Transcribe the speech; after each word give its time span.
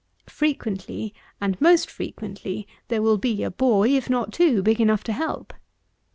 Frequently, 0.31 1.13
and 1.39 1.61
most 1.61 1.87
frequently, 1.91 2.67
there 2.87 3.03
will 3.03 3.19
be 3.19 3.43
a 3.43 3.51
boy, 3.51 3.89
if 3.89 4.09
not 4.09 4.33
two, 4.33 4.63
big 4.63 4.81
enough 4.81 5.03
to 5.03 5.13
help. 5.13 5.53